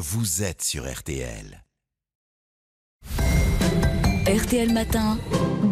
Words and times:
vous 0.00 0.44
êtes 0.44 0.62
sur 0.62 0.88
RTL. 0.88 1.64
RTL 4.28 4.72
Matin, 4.72 5.18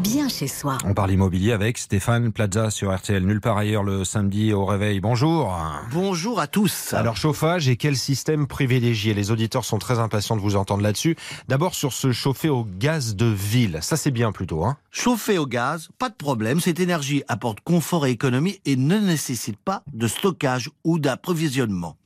bien 0.03 0.29
chez 0.29 0.49
soi. 0.49 0.79
On 0.85 0.95
parle 0.95 1.13
immobilier 1.13 1.53
avec 1.53 1.79
Stéphane 1.79 2.33
Plaza 2.33 2.71
sur 2.71 2.93
RTL. 2.93 3.25
Nulle 3.25 3.41
part 3.41 3.57
ailleurs 3.57 3.85
le 3.85 4.03
samedi 4.03 4.53
au 4.53 4.65
réveil. 4.65 4.99
Bonjour. 4.99 5.57
Bonjour 5.93 6.41
à 6.41 6.49
tous. 6.49 6.93
Alors 6.93 7.17
chauffage 7.17 7.69
et 7.69 7.77
quel 7.77 7.97
système 7.97 8.49
privilégié 8.49 9.15
Les 9.15 9.31
auditeurs 9.31 9.65
sont 9.65 9.79
très 9.79 10.01
impatients 10.01 10.35
de 10.35 10.41
vous 10.41 10.57
entendre 10.57 10.83
là-dessus. 10.83 11.15
D'abord 11.47 11.77
sur 11.77 11.93
ce 11.93 12.11
chauffer 12.11 12.49
au 12.49 12.65
gaz 12.65 13.15
de 13.15 13.27
ville. 13.27 13.79
Ça 13.81 13.97
c'est 13.97 14.11
bien 14.11 14.33
plutôt. 14.33 14.65
Hein 14.65 14.77
Chauffer 14.91 15.39
au 15.39 15.47
gaz, 15.47 15.89
pas 16.01 16.09
de 16.09 16.17
problème. 16.17 16.59
Cette 16.59 16.81
énergie 16.81 17.23
apporte 17.29 17.61
confort 17.61 18.07
et 18.07 18.11
économie 18.11 18.59
et 18.65 18.75
ne 18.75 18.99
nécessite 18.99 19.59
pas 19.59 19.85
de 19.93 20.09
stockage 20.09 20.69
ou 20.83 20.99
d'approvisionnement. 20.99 21.97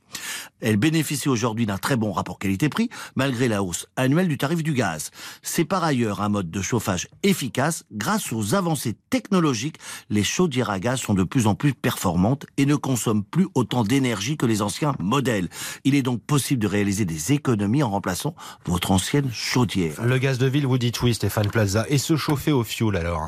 Elle 0.61 0.77
bénéficie 0.77 1.29
aujourd'hui 1.29 1.65
d'un 1.65 1.77
très 1.77 1.97
bon 1.97 2.11
rapport 2.11 2.39
qualité-prix, 2.39 2.89
malgré 3.15 3.47
la 3.47 3.63
hausse 3.63 3.87
annuelle 3.95 4.27
du 4.27 4.37
tarif 4.37 4.63
du 4.63 4.73
gaz. 4.73 5.11
C'est 5.41 5.65
par 5.65 5.83
ailleurs 5.83 6.21
un 6.21 6.29
mode 6.29 6.49
de 6.51 6.61
chauffage 6.61 7.07
efficace. 7.23 7.83
Grâce 7.91 8.31
aux 8.31 8.55
avancées 8.55 8.95
technologiques, 9.09 9.77
les 10.09 10.23
chaudières 10.23 10.69
à 10.69 10.79
gaz 10.79 10.99
sont 10.99 11.13
de 11.13 11.23
plus 11.23 11.47
en 11.47 11.55
plus 11.55 11.73
performantes 11.73 12.45
et 12.57 12.65
ne 12.65 12.75
consomment 12.75 13.23
plus 13.23 13.47
autant 13.55 13.83
d'énergie 13.83 14.37
que 14.37 14.45
les 14.45 14.61
anciens 14.61 14.95
modèles. 14.99 15.49
Il 15.83 15.95
est 15.95 16.03
donc 16.03 16.21
possible 16.21 16.61
de 16.61 16.67
réaliser 16.67 17.05
des 17.05 17.33
économies 17.33 17.83
en 17.83 17.89
remplaçant 17.89 18.35
votre 18.65 18.91
ancienne 18.91 19.29
chaudière. 19.31 20.03
Le 20.03 20.17
gaz 20.17 20.37
de 20.37 20.47
ville, 20.47 20.67
vous 20.67 20.77
dites 20.77 21.01
oui, 21.01 21.13
Stéphane 21.13 21.49
Plaza. 21.49 21.85
Et 21.89 21.97
se 21.97 22.15
chauffer 22.15 22.51
au 22.51 22.63
fioul 22.63 22.95
alors? 22.97 23.27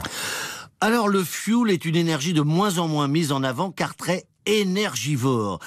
Alors 0.81 1.07
le 1.07 1.23
fuel 1.23 1.71
est 1.71 1.85
une 1.85 1.95
énergie 1.95 2.33
de 2.33 2.41
moins 2.41 2.77
en 2.77 2.87
moins 2.87 3.07
mise 3.07 3.31
en 3.31 3.41
avant 3.43 3.71
car 3.71 3.95
très 3.95 4.25
énergivore. 4.45 5.59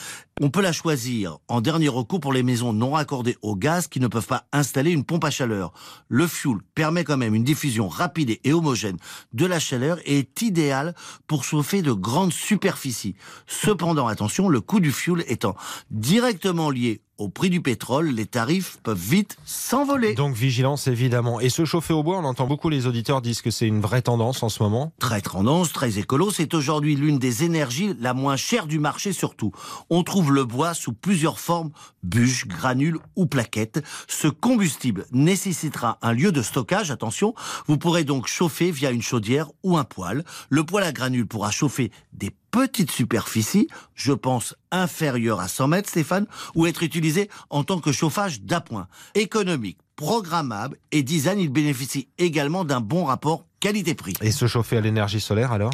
On 0.43 0.51
peut 0.51 0.61
la 0.61 0.73
choisir 0.73 1.39
en 1.49 1.63
dernier 1.63 1.89
recours 1.89 2.21
pour 2.21 2.35
les 2.35 2.43
maisons 2.43 2.75
non 2.75 2.91
raccordées 2.91 3.39
au 3.41 3.57
gaz 3.57 3.87
qui 3.89 4.01
ne 4.01 4.07
peuvent 4.07 4.27
pas 4.27 4.45
installer 4.53 4.91
une 4.91 5.03
pompe 5.03 5.25
à 5.25 5.31
chaleur. 5.31 5.73
Le 6.09 6.27
fuel 6.27 6.59
permet 6.75 7.05
quand 7.05 7.17
même 7.17 7.35
une 7.35 7.43
diffusion 7.43 7.89
rapide 7.89 8.39
et 8.45 8.53
homogène 8.53 8.99
de 9.33 9.47
la 9.47 9.59
chaleur 9.59 9.99
et 10.05 10.19
est 10.19 10.43
idéal 10.43 10.95
pour 11.27 11.43
chauffer 11.43 11.81
de 11.81 11.93
grandes 11.93 12.35
superficies. 12.35 13.17
Cependant, 13.47 14.09
attention, 14.09 14.51
le 14.51 14.61
coût 14.61 14.79
du 14.79 14.93
fuel 14.93 15.25
étant 15.27 15.57
directement 15.91 16.69
lié 16.69 17.01
au 17.19 17.29
prix 17.29 17.49
du 17.49 17.63
pétrole, 17.63 18.09
les 18.09 18.27
tarifs 18.27 18.79
peuvent 18.83 18.99
vite 18.99 19.39
s'envoler. 19.47 20.15
Donc 20.15 20.35
vigilance 20.35 20.87
évidemment. 20.87 21.41
Et 21.41 21.49
se 21.49 21.65
chauffer 21.65 21.95
au 21.95 22.03
bois, 22.03 22.19
on 22.19 22.25
entend 22.25 22.47
beaucoup 22.47 22.69
les 22.69 22.87
auditeurs 22.87 23.23
disent 23.23 23.41
que 23.41 23.51
c'est 23.51 23.67
une 23.67 23.81
vraie 23.81 24.03
tendance 24.03 24.43
en 24.43 24.49
ce 24.49 24.63
moment. 24.63 24.93
Très 24.99 25.23
tendance, 25.23 25.73
très 25.73 25.99
écolo, 25.99 26.31
c'est 26.31 26.53
aujourd'hui 26.53 26.95
l'une 26.95 27.19
des 27.19 27.45
énergies 27.45 27.95
la 28.01 28.13
moins 28.13 28.37
chère 28.37 28.67
du 28.67 28.79
marché 28.79 29.13
surtout. 29.13 29.53
On 29.89 30.03
trouve 30.03 30.26
le 30.31 30.45
bois 30.45 30.75
sous 30.75 30.93
plusieurs 30.93 31.41
formes, 31.41 31.71
bûches, 32.03 32.47
granules 32.47 32.99
ou 33.17 33.27
plaquettes. 33.27 33.83
Ce 34.09 34.29
combustible 34.29 35.07
nécessitera 35.13 35.99
un 36.03 36.13
lieu 36.13 36.33
de 36.33 36.43
stockage, 36.43 36.91
attention, 36.91 37.35
vous 37.67 37.79
pourrez 37.79 38.05
donc 38.05 38.27
chauffer 38.27 38.71
via 38.71 38.91
une 38.91 39.03
chaudière 39.03 39.49
ou 39.63 39.77
un 39.77 39.85
poêle. 39.85 40.25
Le 40.49 40.65
poêle 40.65 40.85
à 40.85 40.93
granules 40.93 41.27
pourra 41.27 41.51
chauffer 41.51 41.91
des 42.13 42.35
petites 42.51 42.91
superficies, 42.91 43.69
je 43.95 44.13
pense 44.13 44.55
inférieures 44.71 45.41
à 45.41 45.49
100 45.49 45.69
mètres, 45.69 45.91
Stéphane, 45.91 46.27
ou 46.55 46.67
être 46.67 46.83
utilisé 46.83 47.29
en 47.51 47.65
tant 47.65 47.81
que 47.81 47.93
chauffage 47.93 48.41
d'appoint. 48.43 48.89
Économique, 49.15 49.79
programmable 49.97 50.79
et 50.93 51.03
design, 51.03 51.39
il 51.39 51.51
bénéficie 51.51 52.09
également 52.19 52.65
d'un 52.65 52.81
bon 52.81 53.05
rapport 53.05 53.45
qualité-prix. 53.61 54.15
Et 54.21 54.31
se 54.31 54.47
chauffer 54.47 54.77
à 54.77 54.81
l'énergie 54.81 55.21
solaire 55.21 55.53
alors? 55.53 55.73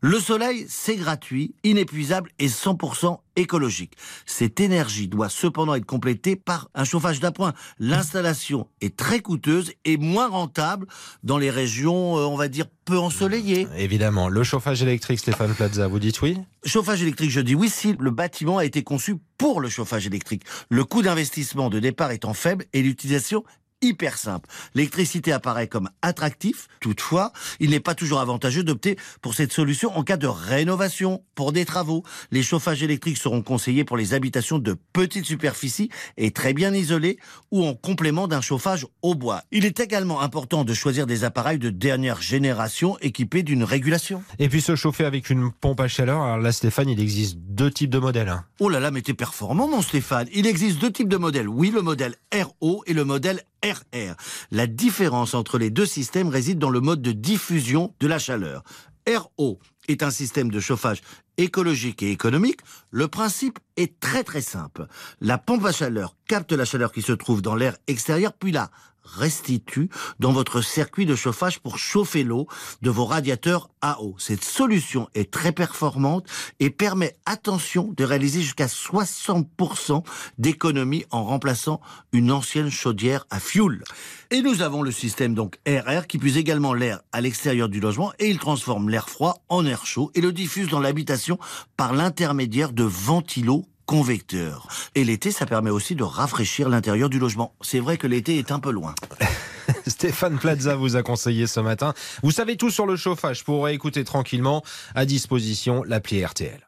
Le 0.00 0.20
soleil, 0.20 0.64
c'est 0.68 0.94
gratuit, 0.94 1.54
inépuisable 1.64 2.30
et 2.38 2.46
100% 2.46 3.18
écologique. 3.34 3.94
Cette 4.26 4.60
énergie 4.60 5.08
doit 5.08 5.28
cependant 5.28 5.74
être 5.74 5.86
complétée 5.86 6.36
par 6.36 6.68
un 6.74 6.84
chauffage 6.84 7.18
d'appoint. 7.18 7.52
L'installation 7.80 8.68
est 8.80 8.96
très 8.96 9.20
coûteuse 9.20 9.72
et 9.84 9.96
moins 9.96 10.28
rentable 10.28 10.86
dans 11.24 11.38
les 11.38 11.50
régions, 11.50 12.16
euh, 12.16 12.26
on 12.26 12.36
va 12.36 12.46
dire, 12.46 12.66
peu 12.84 12.96
ensoleillées. 12.98 13.66
Évidemment. 13.76 14.28
Le 14.28 14.44
chauffage 14.44 14.82
électrique, 14.82 15.18
Stéphane 15.18 15.54
Plaza, 15.54 15.88
vous 15.88 15.98
dites 15.98 16.22
oui? 16.22 16.38
Chauffage 16.64 17.02
électrique, 17.02 17.30
je 17.30 17.40
dis 17.40 17.54
oui 17.54 17.68
si 17.68 17.96
le 17.98 18.10
bâtiment 18.10 18.58
a 18.58 18.64
été 18.64 18.82
conçu 18.84 19.16
pour 19.36 19.60
le 19.60 19.68
chauffage 19.68 20.06
électrique. 20.06 20.42
Le 20.68 20.84
coût 20.84 21.02
d'investissement 21.02 21.70
de 21.70 21.78
départ 21.80 22.10
étant 22.12 22.34
faible 22.34 22.66
et 22.72 22.82
l'utilisation 22.82 23.44
hyper 23.82 24.18
simple. 24.18 24.48
L'électricité 24.74 25.32
apparaît 25.32 25.68
comme 25.68 25.90
attractif, 26.02 26.68
toutefois, 26.80 27.32
il 27.60 27.70
n'est 27.70 27.80
pas 27.80 27.94
toujours 27.94 28.20
avantageux 28.20 28.64
d'opter 28.64 28.96
pour 29.22 29.34
cette 29.34 29.52
solution 29.52 29.96
en 29.96 30.02
cas 30.02 30.16
de 30.16 30.26
rénovation, 30.26 31.22
pour 31.34 31.52
des 31.52 31.64
travaux. 31.64 32.02
Les 32.30 32.42
chauffages 32.42 32.82
électriques 32.82 33.18
seront 33.18 33.42
conseillés 33.42 33.84
pour 33.84 33.96
les 33.96 34.14
habitations 34.14 34.58
de 34.58 34.76
petites 34.92 35.26
superficies 35.26 35.90
et 36.16 36.30
très 36.30 36.52
bien 36.52 36.74
isolées 36.74 37.18
ou 37.50 37.64
en 37.64 37.74
complément 37.74 38.28
d'un 38.28 38.40
chauffage 38.40 38.86
au 39.02 39.14
bois. 39.14 39.42
Il 39.52 39.64
est 39.64 39.80
également 39.80 40.20
important 40.20 40.64
de 40.64 40.74
choisir 40.74 41.06
des 41.06 41.24
appareils 41.24 41.58
de 41.58 41.70
dernière 41.70 42.20
génération 42.20 42.98
équipés 43.00 43.42
d'une 43.42 43.64
régulation. 43.64 44.22
Et 44.38 44.48
puis 44.48 44.60
se 44.60 44.76
chauffer 44.76 45.04
avec 45.04 45.30
une 45.30 45.50
pompe 45.52 45.80
à 45.80 45.88
chaleur, 45.88 46.22
alors 46.22 46.38
là 46.38 46.52
Stéphane, 46.52 46.88
il 46.88 47.00
existe 47.00 47.38
deux 47.58 47.70
types 47.72 47.90
de 47.90 47.98
modèles. 47.98 48.28
Hein. 48.28 48.44
Oh 48.60 48.68
là 48.68 48.78
là, 48.78 48.92
mais 48.92 49.02
t'es 49.02 49.14
performant 49.14 49.66
mon 49.66 49.82
Stéphane. 49.82 50.28
Il 50.32 50.46
existe 50.46 50.78
deux 50.78 50.92
types 50.92 51.08
de 51.08 51.16
modèles. 51.16 51.48
Oui, 51.48 51.72
le 51.72 51.82
modèle 51.82 52.14
RO 52.32 52.84
et 52.86 52.94
le 52.94 53.04
modèle 53.04 53.42
RR. 53.64 54.14
La 54.52 54.68
différence 54.68 55.34
entre 55.34 55.58
les 55.58 55.68
deux 55.68 55.84
systèmes 55.84 56.28
réside 56.28 56.60
dans 56.60 56.70
le 56.70 56.80
mode 56.80 57.02
de 57.02 57.10
diffusion 57.10 57.92
de 57.98 58.06
la 58.06 58.20
chaleur. 58.20 58.62
RO 59.08 59.58
est 59.88 60.04
un 60.04 60.12
système 60.12 60.52
de 60.52 60.60
chauffage 60.60 61.02
écologique 61.38 62.02
et 62.02 62.10
économique. 62.10 62.60
Le 62.90 63.08
principe 63.08 63.58
est 63.76 63.98
très 64.00 64.24
très 64.24 64.42
simple. 64.42 64.86
La 65.20 65.38
pompe 65.38 65.64
à 65.64 65.72
chaleur 65.72 66.16
capte 66.26 66.52
la 66.52 66.64
chaleur 66.64 66.92
qui 66.92 67.02
se 67.02 67.12
trouve 67.12 67.40
dans 67.40 67.54
l'air 67.54 67.76
extérieur 67.86 68.32
puis 68.34 68.52
la 68.52 68.70
restitue 69.16 69.88
dans 70.18 70.32
votre 70.32 70.60
circuit 70.60 71.06
de 71.06 71.14
chauffage 71.14 71.60
pour 71.60 71.78
chauffer 71.78 72.24
l'eau 72.24 72.46
de 72.82 72.90
vos 72.90 73.04
radiateurs 73.04 73.70
à 73.80 74.02
eau. 74.02 74.14
Cette 74.18 74.44
solution 74.44 75.08
est 75.14 75.30
très 75.30 75.52
performante 75.52 76.26
et 76.60 76.70
permet, 76.70 77.16
attention, 77.26 77.92
de 77.96 78.04
réaliser 78.04 78.42
jusqu'à 78.42 78.66
60% 78.66 80.04
d'économie 80.38 81.04
en 81.10 81.24
remplaçant 81.24 81.80
une 82.12 82.30
ancienne 82.30 82.70
chaudière 82.70 83.26
à 83.30 83.40
fioul. 83.40 83.84
Et 84.30 84.42
nous 84.42 84.62
avons 84.62 84.82
le 84.82 84.90
système 84.90 85.34
donc 85.34 85.58
RR 85.66 86.06
qui 86.06 86.18
puise 86.18 86.36
également 86.36 86.74
l'air 86.74 87.00
à 87.12 87.20
l'extérieur 87.20 87.68
du 87.68 87.80
logement 87.80 88.12
et 88.18 88.28
il 88.28 88.38
transforme 88.38 88.90
l'air 88.90 89.08
froid 89.08 89.42
en 89.48 89.64
air 89.64 89.86
chaud 89.86 90.10
et 90.14 90.20
le 90.20 90.32
diffuse 90.32 90.68
dans 90.68 90.80
l'habitation 90.80 91.27
par 91.76 91.92
l'intermédiaire 91.92 92.72
de 92.72 92.84
ventilos 92.84 93.66
convecteur. 93.88 94.68
Et 94.94 95.02
l'été, 95.02 95.32
ça 95.32 95.46
permet 95.46 95.70
aussi 95.70 95.94
de 95.94 96.04
rafraîchir 96.04 96.68
l'intérieur 96.68 97.08
du 97.08 97.18
logement. 97.18 97.54
C'est 97.62 97.80
vrai 97.80 97.96
que 97.96 98.06
l'été 98.06 98.38
est 98.38 98.52
un 98.52 98.60
peu 98.60 98.70
loin. 98.70 98.94
Stéphane 99.86 100.38
Plaza 100.38 100.76
vous 100.76 100.96
a 100.96 101.02
conseillé 101.02 101.46
ce 101.46 101.60
matin. 101.60 101.94
Vous 102.22 102.30
savez 102.30 102.58
tout 102.58 102.70
sur 102.70 102.86
le 102.86 102.96
chauffage 102.96 103.44
pour 103.44 103.66
écouter 103.68 104.04
tranquillement. 104.04 104.62
À 104.94 105.06
disposition 105.06 105.82
l'appli 105.84 106.22
RTL. 106.22 106.67